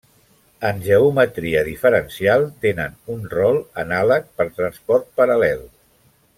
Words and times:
En 0.69 0.79
geometria 0.85 1.61
diferencial, 1.67 2.47
tenen 2.65 2.97
un 3.17 3.29
rol 3.35 3.61
anàleg 3.85 4.29
per 4.41 4.51
transport 4.59 5.09
paral·lel. 5.23 5.67